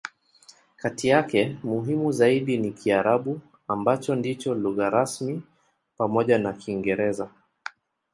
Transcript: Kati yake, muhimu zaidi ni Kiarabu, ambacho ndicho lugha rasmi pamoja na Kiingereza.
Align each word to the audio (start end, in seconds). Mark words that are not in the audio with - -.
Kati 0.75 1.07
yake, 1.07 1.57
muhimu 1.63 2.11
zaidi 2.11 2.57
ni 2.57 2.71
Kiarabu, 2.71 3.41
ambacho 3.67 4.15
ndicho 4.15 4.53
lugha 4.53 4.89
rasmi 4.89 5.41
pamoja 5.97 6.37
na 6.37 6.53
Kiingereza. 6.53 7.29